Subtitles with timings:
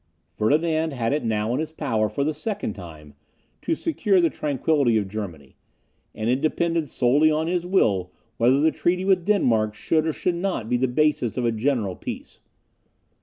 [0.33, 3.13] Ferdinand had it now in his power, for the second time,
[3.61, 5.57] to secure the tranquillity of Germany;
[6.15, 10.33] and it depended solely on his will whether the treaty with Denmark should or should
[10.33, 12.39] not be the basis of a general peace.